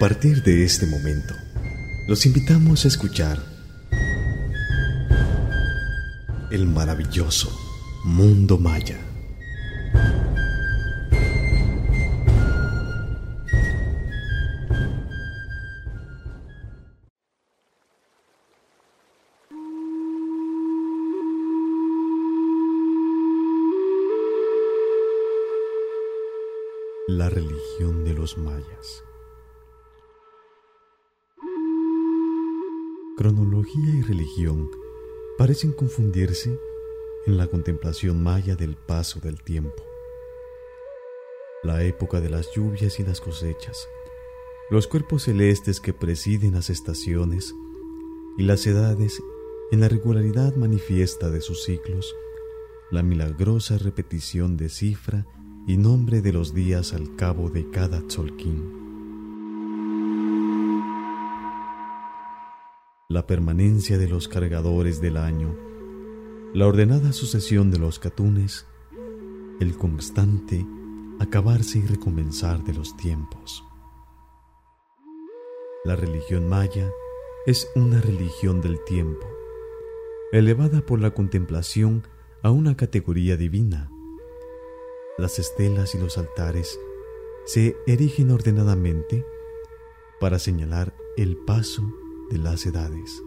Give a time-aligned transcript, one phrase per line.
[0.00, 1.34] partir de este momento,
[2.08, 3.38] los invitamos a escuchar
[6.50, 7.54] el maravilloso
[8.06, 8.98] mundo maya.
[27.06, 29.09] La religión de los mayas.
[33.20, 34.70] Cronología y religión
[35.36, 36.58] parecen confundirse
[37.26, 39.84] en la contemplación maya del paso del tiempo.
[41.62, 43.86] La época de las lluvias y las cosechas,
[44.70, 47.54] los cuerpos celestes que presiden las estaciones
[48.38, 49.22] y las edades
[49.70, 52.16] en la regularidad manifiesta de sus ciclos,
[52.90, 55.26] la milagrosa repetición de cifra
[55.66, 58.79] y nombre de los días al cabo de cada tzolquín.
[63.10, 65.56] La permanencia de los cargadores del año,
[66.54, 68.68] la ordenada sucesión de los catunes,
[69.58, 70.64] el constante
[71.18, 73.64] acabarse y recomenzar de los tiempos.
[75.84, 76.88] La religión maya
[77.46, 79.26] es una religión del tiempo,
[80.30, 82.06] elevada por la contemplación
[82.44, 83.90] a una categoría divina.
[85.18, 86.78] Las estelas y los altares
[87.44, 89.26] se erigen ordenadamente
[90.20, 91.92] para señalar el paso
[92.30, 93.22] de las edades.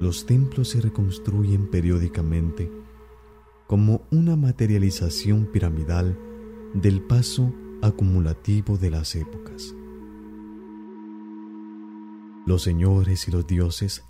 [0.00, 2.70] Los templos se reconstruyen periódicamente
[3.66, 6.18] como una materialización piramidal
[6.74, 9.74] del paso acumulativo de las épocas.
[12.46, 14.04] Los señores y los dioses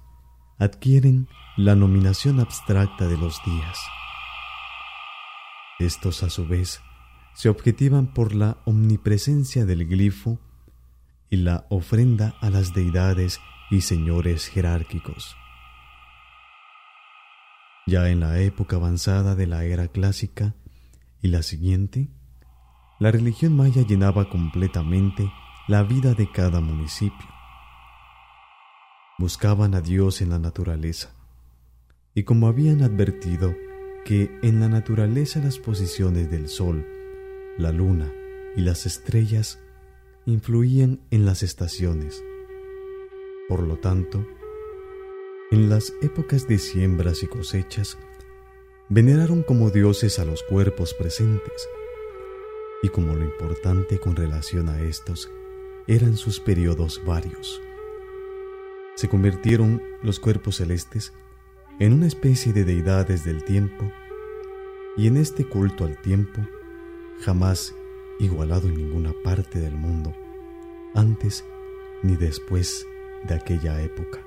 [0.59, 3.79] adquieren la nominación abstracta de los días.
[5.79, 6.81] Estos a su vez
[7.39, 10.41] se objetivan por la omnipresencia del glifo
[11.31, 13.39] y la ofrenda a las deidades
[13.71, 15.37] y señores jerárquicos.
[17.87, 20.57] Ya en la época avanzada de la era clásica
[21.23, 22.09] y la siguiente,
[22.99, 25.31] la religión maya llenaba completamente
[25.69, 27.29] la vida de cada municipio.
[29.17, 31.15] Buscaban a Dios en la naturaleza,
[32.17, 33.55] y como habían advertido
[34.05, 36.98] que en la naturaleza las posiciones del sol
[37.59, 38.13] la luna
[38.57, 39.59] y las estrellas
[40.27, 42.25] influían en las estaciones.
[43.49, 44.25] Por lo tanto,
[45.51, 47.99] en las épocas de siembras y cosechas,
[48.89, 51.69] veneraron como dioses a los cuerpos presentes,
[52.83, 55.31] y como lo importante con relación a estos
[55.89, 57.61] eran sus periodos varios.
[58.95, 61.13] Se convirtieron los cuerpos celestes
[61.81, 63.91] en una especie de deidades del tiempo,
[64.97, 66.41] y en este culto al tiempo
[67.21, 67.75] jamás
[68.19, 70.15] igualado en ninguna parte del mundo,
[70.95, 71.45] antes
[72.03, 72.87] ni después
[73.27, 74.21] de aquella época.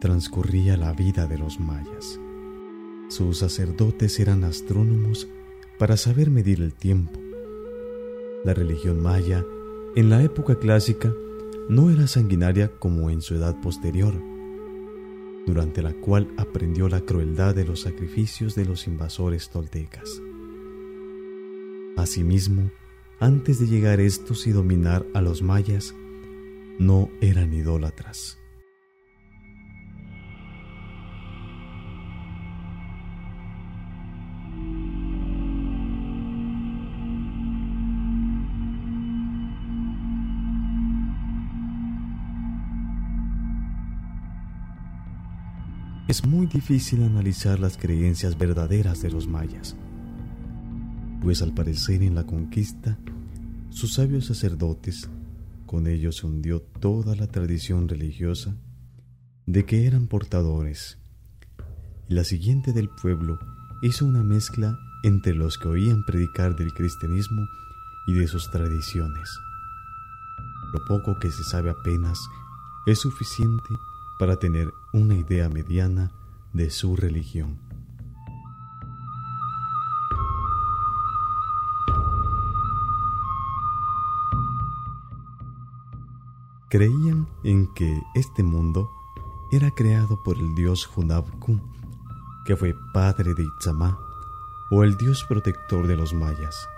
[0.00, 2.20] Transcurría la vida de los mayas.
[3.08, 5.26] Sus sacerdotes eran astrónomos
[5.78, 7.18] para saber medir el tiempo.
[8.44, 9.44] La religión maya,
[9.96, 11.10] en la época clásica,
[11.68, 14.14] no era sanguinaria como en su edad posterior,
[15.46, 20.20] durante la cual aprendió la crueldad de los sacrificios de los invasores toltecas.
[21.96, 22.70] Asimismo,
[23.20, 25.94] antes de llegar estos y dominar a los mayas,
[26.78, 28.38] no eran idólatras.
[46.06, 49.74] Es muy difícil analizar las creencias verdaderas de los mayas,
[51.22, 52.98] pues al parecer en la conquista,
[53.70, 55.08] sus sabios sacerdotes,
[55.64, 58.54] con ellos se hundió toda la tradición religiosa
[59.46, 60.98] de que eran portadores,
[62.08, 63.38] y la siguiente del pueblo
[63.82, 67.46] hizo una mezcla entre los que oían predicar del cristianismo
[68.06, 69.30] y de sus tradiciones.
[70.74, 72.18] Lo poco que se sabe apenas
[72.86, 73.70] es suficiente
[74.18, 76.12] para tener una idea mediana
[76.52, 77.58] de su religión.
[86.68, 88.90] Creían en que este mundo
[89.52, 91.60] era creado por el dios Hunabku,
[92.44, 93.98] que fue padre de Itzamá,
[94.70, 96.68] o el dios protector de los mayas.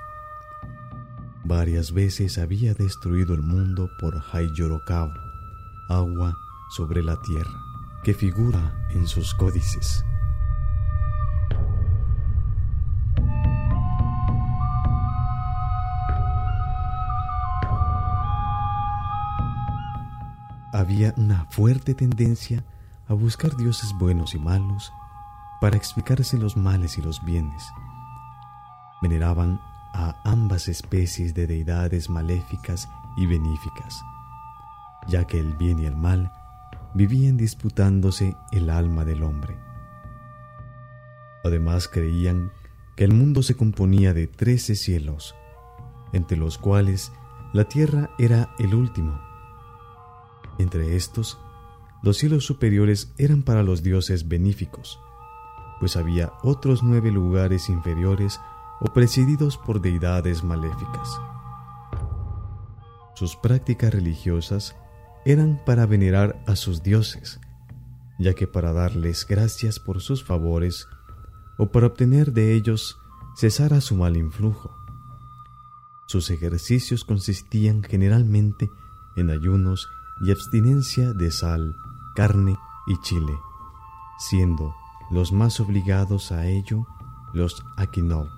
[1.44, 5.14] Varias veces había destruido el mundo por Hayyorokab,
[5.88, 6.36] agua
[6.68, 7.62] sobre la tierra,
[8.02, 10.04] que figura en sus códices.
[20.72, 22.62] Había una fuerte tendencia
[23.08, 24.92] a buscar dioses buenos y malos
[25.60, 27.72] para explicarse los males y los bienes.
[29.00, 29.60] Veneraban
[29.94, 34.04] a ambas especies de deidades maléficas y benéficas,
[35.08, 36.30] ya que el bien y el mal
[36.96, 39.54] vivían disputándose el alma del hombre.
[41.44, 42.52] Además creían
[42.96, 45.34] que el mundo se componía de trece cielos,
[46.14, 47.12] entre los cuales
[47.52, 49.20] la tierra era el último.
[50.58, 51.38] Entre estos,
[52.02, 54.98] los cielos superiores eran para los dioses benéficos,
[55.80, 58.40] pues había otros nueve lugares inferiores
[58.80, 61.20] o presididos por deidades maléficas.
[63.14, 64.76] Sus prácticas religiosas
[65.26, 67.40] eran para venerar a sus dioses,
[68.18, 70.88] ya que para darles gracias por sus favores
[71.58, 72.96] o para obtener de ellos
[73.36, 74.74] cesara su mal influjo.
[76.06, 78.70] Sus ejercicios consistían generalmente
[79.16, 79.88] en ayunos
[80.24, 81.76] y abstinencia de sal,
[82.14, 82.56] carne
[82.86, 83.36] y chile,
[84.18, 84.74] siendo
[85.10, 86.86] los más obligados a ello
[87.34, 88.35] los Akinov.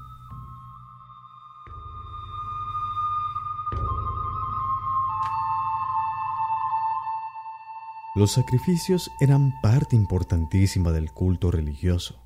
[8.19, 12.21] Los sacrificios eran parte importantísima del culto religioso.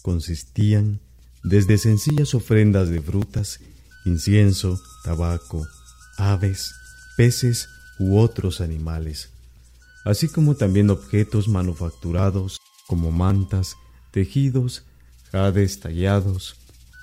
[0.00, 1.00] Consistían
[1.42, 3.58] desde sencillas ofrendas de frutas,
[4.04, 5.66] incienso, tabaco,
[6.18, 6.72] aves,
[7.16, 7.68] peces
[7.98, 9.32] u otros animales,
[10.04, 13.74] así como también objetos manufacturados como mantas,
[14.12, 14.84] tejidos,
[15.32, 16.54] jades tallados,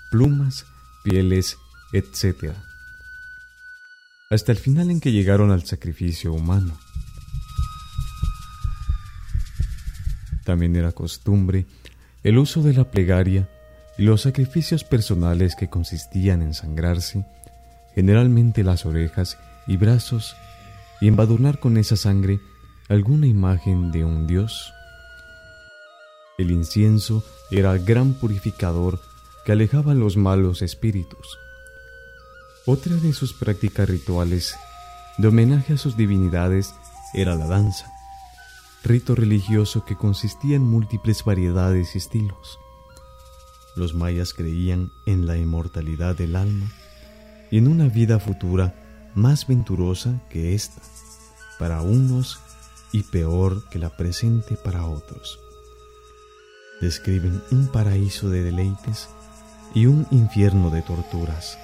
[0.09, 0.63] plumas,
[1.03, 1.57] pieles,
[1.91, 2.53] etc.
[4.29, 6.79] Hasta el final en que llegaron al sacrificio humano.
[10.43, 11.65] También era costumbre
[12.23, 13.49] el uso de la plegaria
[13.97, 17.25] y los sacrificios personales que consistían en sangrarse,
[17.93, 20.35] generalmente las orejas y brazos,
[20.99, 22.39] y embadurnar con esa sangre
[22.89, 24.73] alguna imagen de un dios.
[26.37, 28.99] El incienso era el gran purificador
[29.45, 31.39] que alejaba los malos espíritus.
[32.65, 34.55] Otra de sus prácticas rituales
[35.17, 36.73] de homenaje a sus divinidades
[37.13, 37.90] era la danza,
[38.83, 42.59] rito religioso que consistía en múltiples variedades y estilos.
[43.75, 46.71] Los mayas creían en la inmortalidad del alma
[47.51, 50.81] y en una vida futura más venturosa que esta
[51.59, 52.39] para unos
[52.91, 55.39] y peor que la presente para otros.
[56.81, 59.09] Describen un paraíso de deleites
[59.75, 61.57] y un infierno de torturas.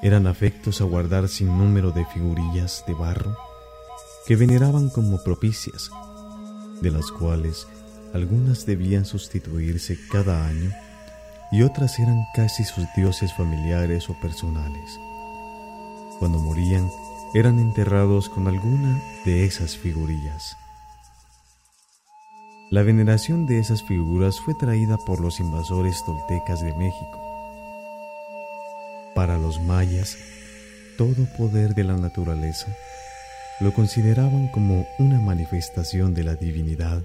[0.00, 3.47] Eran afectos a guardar sin número de figurillas de barro
[4.28, 5.90] que veneraban como propicias,
[6.82, 7.66] de las cuales
[8.12, 10.70] algunas debían sustituirse cada año
[11.50, 15.00] y otras eran casi sus dioses familiares o personales.
[16.18, 16.90] Cuando morían,
[17.32, 20.58] eran enterrados con alguna de esas figurillas.
[22.70, 27.18] La veneración de esas figuras fue traída por los invasores toltecas de México.
[29.14, 30.18] Para los mayas,
[30.98, 32.66] todo poder de la naturaleza
[33.60, 37.02] lo consideraban como una manifestación de la divinidad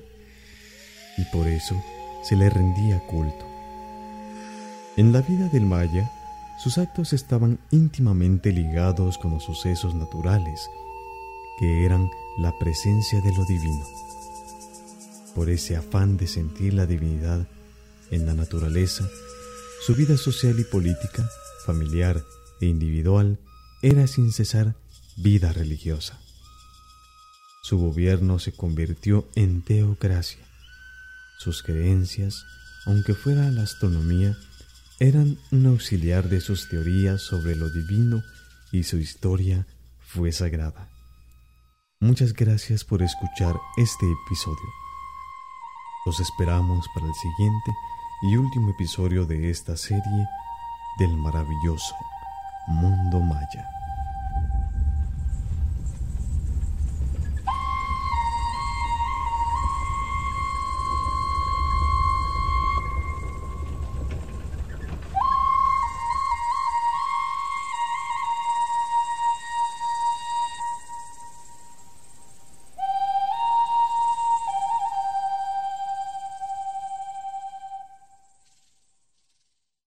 [1.17, 1.81] y por eso
[2.24, 3.45] se le rendía culto.
[4.95, 6.12] En la vida del maya,
[6.60, 10.69] sus actos estaban íntimamente ligados con los sucesos naturales,
[11.60, 13.86] que eran la presencia de lo divino.
[15.33, 17.48] Por ese afán de sentir la divinidad
[18.12, 19.03] en la naturaleza,
[19.86, 21.27] su vida social y política,
[21.65, 22.24] familiar
[22.62, 23.39] e individual
[23.81, 24.75] era sin cesar
[25.17, 26.23] vida religiosa.
[27.63, 30.43] Su gobierno se convirtió en teocracia.
[31.39, 32.43] Sus creencias,
[32.86, 34.36] aunque fuera la astronomía,
[35.00, 38.22] eran un auxiliar de sus teorías sobre lo divino
[38.74, 39.65] y su historia
[40.01, 40.89] fue sagrada.
[42.01, 44.70] Muchas gracias por escuchar este episodio.
[46.05, 47.72] Los esperamos para el siguiente
[48.24, 50.27] y último episodio de esta serie
[51.00, 51.96] del maravilloso
[52.67, 53.70] Mundo Maya.